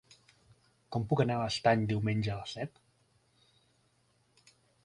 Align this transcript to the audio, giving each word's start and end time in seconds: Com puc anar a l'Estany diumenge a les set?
Com 0.95 1.05
puc 1.11 1.21
anar 1.25 1.35
a 1.41 1.43
l'Estany 1.43 1.85
diumenge 1.93 2.33
a 2.37 2.39
les 2.39 2.57
set? 2.57 2.83